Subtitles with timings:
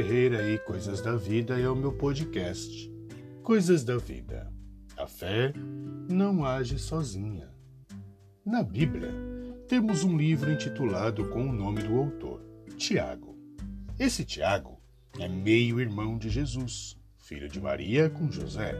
[0.00, 2.90] Ferreira e Coisas da Vida é o meu podcast.
[3.42, 4.50] Coisas da Vida.
[4.96, 5.52] A fé
[6.10, 7.50] não age sozinha.
[8.42, 9.12] Na Bíblia,
[9.68, 12.40] temos um livro intitulado com o nome do autor,
[12.78, 13.38] Tiago.
[13.98, 14.80] Esse Tiago
[15.18, 18.74] é meio-irmão de Jesus, filho de Maria com José.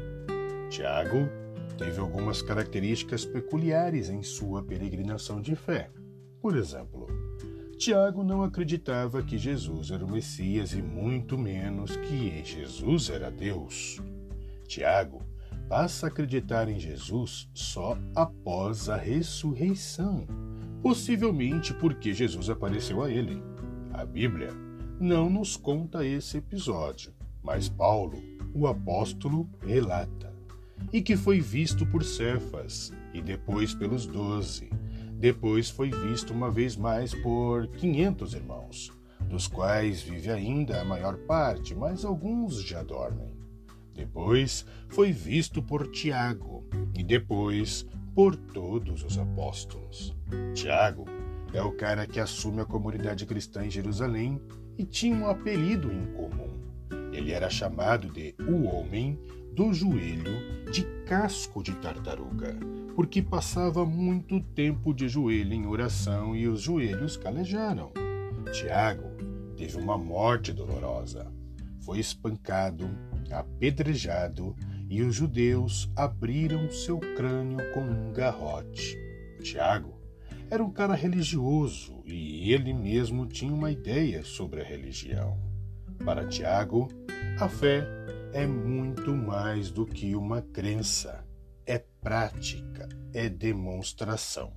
[0.71, 1.29] Tiago
[1.77, 5.91] teve algumas características peculiares em sua peregrinação de fé.
[6.41, 7.07] Por exemplo,
[7.81, 13.99] Tiago não acreditava que Jesus era o Messias e muito menos que Jesus era Deus.
[14.69, 15.23] Tiago
[15.67, 20.27] passa a acreditar em Jesus só após a ressurreição,
[20.83, 23.43] possivelmente porque Jesus apareceu a ele.
[23.95, 24.51] A Bíblia
[25.01, 30.31] não nos conta esse episódio, mas Paulo, o apóstolo, relata,
[30.93, 34.69] e que foi visto por Cefas e depois pelos doze
[35.21, 38.91] depois foi visto uma vez mais por 500 irmãos,
[39.29, 43.37] dos quais vive ainda a maior parte, mas alguns já dormem.
[43.95, 46.65] Depois foi visto por Tiago
[46.97, 50.17] e depois por todos os apóstolos.
[50.55, 51.05] Tiago
[51.53, 54.41] é o cara que assume a comunidade cristã em Jerusalém
[54.79, 56.59] e tinha um apelido em comum.
[57.13, 59.19] Ele era chamado de o homem
[59.53, 62.57] do joelho de casco de tartaruga,
[63.01, 67.91] porque passava muito tempo de joelho em oração e os joelhos calejaram.
[68.53, 69.09] Tiago
[69.57, 71.33] teve uma morte dolorosa.
[71.81, 72.91] Foi espancado,
[73.33, 74.55] apedrejado
[74.91, 78.99] e os judeus abriram seu crânio com um garrote.
[79.43, 79.99] Tiago
[80.51, 85.39] era um cara religioso e ele mesmo tinha uma ideia sobre a religião.
[86.05, 86.87] Para Tiago,
[87.41, 87.83] a fé
[88.35, 91.25] é muito mais do que uma crença,
[91.71, 94.53] é prática, é demonstração.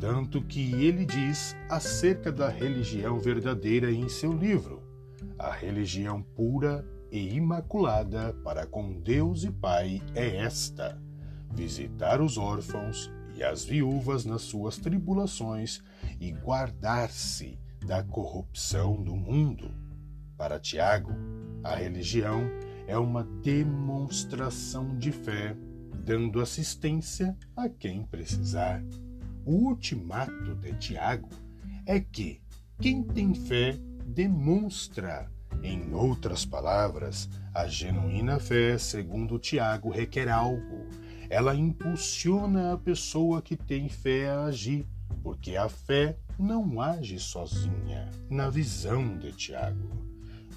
[0.00, 4.82] Tanto que ele diz acerca da religião verdadeira em seu livro:
[5.38, 11.00] a religião pura e imaculada para com Deus e Pai é esta:
[11.54, 15.80] visitar os órfãos e as viúvas nas suas tribulações
[16.18, 19.72] e guardar-se da corrupção do mundo.
[20.36, 21.12] Para Tiago,
[21.62, 22.42] a religião
[22.88, 25.56] é uma demonstração de fé,
[26.10, 28.82] dando assistência a quem precisar.
[29.46, 31.28] O ultimato de Tiago
[31.86, 32.40] é que
[32.80, 35.30] quem tem fé demonstra.
[35.62, 40.88] Em outras palavras, a genuína fé, segundo Tiago, requer algo.
[41.28, 44.84] Ela impulsiona a pessoa que tem fé a agir,
[45.22, 49.88] porque a fé não age sozinha, na visão de Tiago.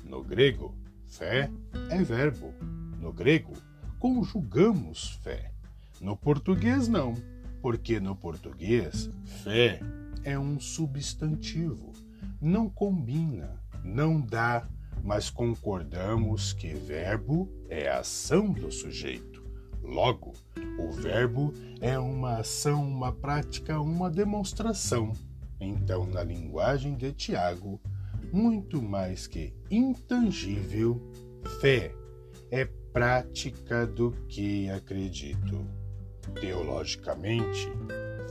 [0.03, 0.75] No grego,
[1.05, 1.47] Fé
[1.91, 2.51] é verbo.
[2.99, 3.53] No grego,
[4.03, 5.49] conjugamos fé.
[6.01, 7.15] No português, não,
[7.61, 9.79] porque no português, fé
[10.25, 11.93] é um substantivo.
[12.41, 14.67] Não combina, não dá,
[15.01, 19.41] mas concordamos que verbo é a ação do sujeito.
[19.81, 20.33] Logo,
[20.77, 25.13] o verbo é uma ação, uma prática, uma demonstração.
[25.61, 27.79] Então, na linguagem de Tiago,
[28.33, 31.01] muito mais que intangível,
[31.61, 31.95] fé
[32.51, 35.65] é prática do que acredito.
[36.39, 37.67] Teologicamente,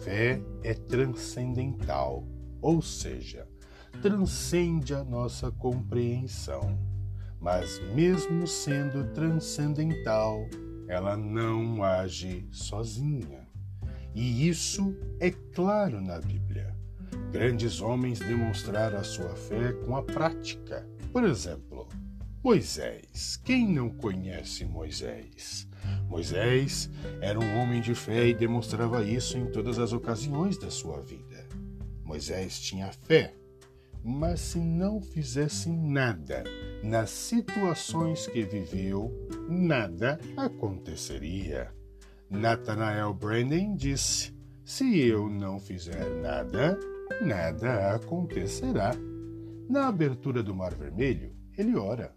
[0.03, 2.25] fé é transcendental,
[2.63, 3.47] ou seja,
[4.01, 6.79] transcende a nossa compreensão.
[7.41, 10.47] Mas, mesmo sendo transcendental,
[10.89, 13.49] ela não age sozinha.
[14.15, 16.77] E isso é claro na Bíblia.
[17.33, 20.87] Grandes homens demonstraram a sua fé com a prática.
[21.13, 21.89] Por exemplo,
[22.43, 23.37] Moisés.
[23.45, 25.69] Quem não conhece Moisés?
[26.09, 31.01] Moisés era um homem de fé e demonstrava isso em todas as ocasiões da sua
[31.03, 31.47] vida.
[32.05, 33.33] Moisés tinha fé,
[34.03, 36.43] mas se não fizesse nada
[36.83, 39.13] nas situações que viveu,
[39.49, 41.73] nada aconteceria.
[42.29, 44.35] Nathanael Brandon disse:
[44.65, 46.77] Se eu não fizer nada,
[47.25, 48.97] nada acontecerá.
[49.69, 52.15] Na abertura do Mar Vermelho, ele ora,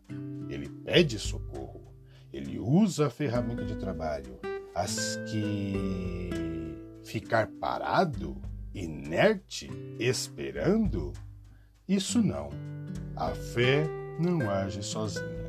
[0.50, 1.94] ele pede socorro,
[2.32, 4.40] ele usa a ferramenta de trabalho.
[4.74, 6.20] As que
[7.04, 8.36] ficar parado,
[8.74, 11.14] inerte, esperando,
[11.88, 12.50] isso não.
[13.16, 13.88] A fé
[14.20, 15.46] não age sozinha.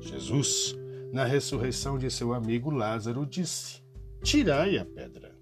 [0.00, 0.76] Jesus,
[1.12, 3.82] na ressurreição de seu amigo Lázaro, disse:
[4.22, 5.34] Tirai a pedra.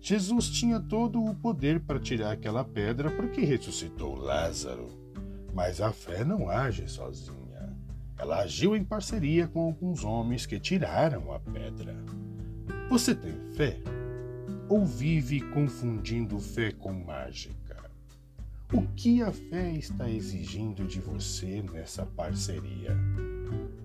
[0.00, 4.88] Jesus tinha todo o poder para tirar aquela pedra porque ressuscitou Lázaro.
[5.58, 7.76] Mas a fé não age sozinha.
[8.16, 11.96] Ela agiu em parceria com alguns homens que tiraram a pedra.
[12.88, 13.76] Você tem fé?
[14.68, 17.90] Ou vive confundindo fé com mágica?
[18.72, 22.96] O que a fé está exigindo de você nessa parceria?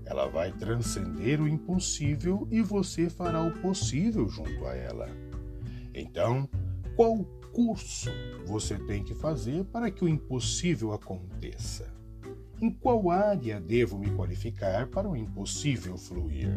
[0.06, 5.10] Ela vai transcender o impossível e você fará o possível junto a ela.
[5.92, 6.48] Então,
[6.96, 8.09] qual curso
[8.45, 11.94] você tem que fazer para que o impossível aconteça?
[12.59, 16.50] Em qual área devo me qualificar para o impossível fluir?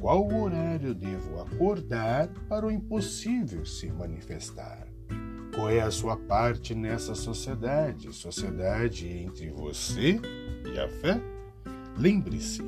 [0.00, 4.86] Qual horário devo acordar para o impossível se manifestar?
[5.54, 10.20] Qual é a sua parte nessa sociedade, sociedade entre você
[10.72, 11.20] e a fé?
[11.96, 12.62] Lembre-se,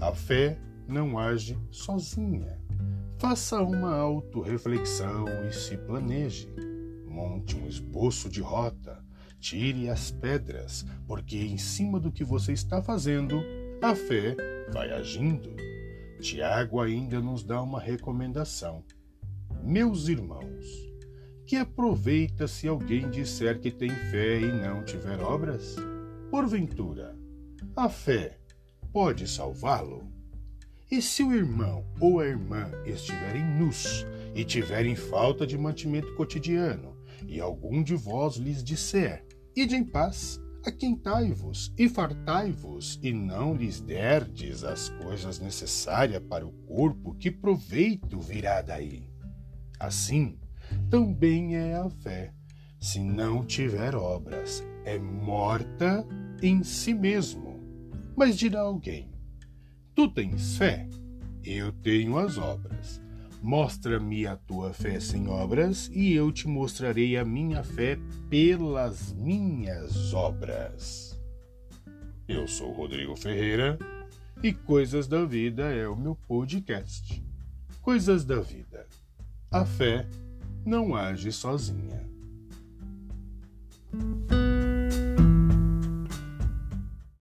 [0.00, 0.58] a fé
[0.88, 2.58] não age sozinha.
[3.18, 6.69] Faça uma autorreflexão e se planeje.
[7.10, 9.04] Monte um esboço de rota.
[9.40, 13.42] Tire as pedras, porque em cima do que você está fazendo,
[13.82, 14.36] a fé
[14.72, 15.56] vai agindo.
[16.20, 18.84] Tiago ainda nos dá uma recomendação.
[19.64, 20.64] Meus irmãos,
[21.44, 25.74] que aproveita se alguém disser que tem fé e não tiver obras?
[26.30, 27.16] Porventura,
[27.74, 28.38] a fé
[28.92, 30.06] pode salvá-lo?
[30.88, 36.99] E se o irmão ou a irmã estiverem nus e tiverem falta de mantimento cotidiano,
[37.30, 39.24] e algum de vós lhes disser:
[39.54, 46.52] Ide em paz, aquentai-vos e fartai-vos, e não lhes derdes as coisas necessárias para o
[46.66, 49.08] corpo, que proveito virá daí?
[49.78, 50.36] Assim,
[50.90, 52.34] também é a fé.
[52.80, 56.04] Se não tiver obras, é morta
[56.42, 57.60] em si mesmo.
[58.16, 59.08] Mas dirá alguém:
[59.94, 60.88] Tu tens fé?
[61.44, 62.99] Eu tenho as obras.
[63.42, 67.98] Mostra-me a tua fé sem obras, e eu te mostrarei a minha fé
[68.28, 71.18] pelas minhas obras.
[72.28, 73.78] Eu sou Rodrigo Ferreira
[74.42, 77.22] e Coisas da Vida é o meu podcast.
[77.82, 78.86] Coisas da Vida.
[79.50, 80.06] A fé
[80.64, 82.08] não age sozinha.